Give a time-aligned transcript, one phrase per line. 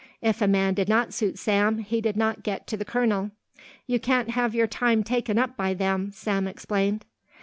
[0.23, 3.29] If a man did not suit Sam, he did not get to the colonel.
[3.85, 7.05] "You can't have your time taken up by them," Sam explained.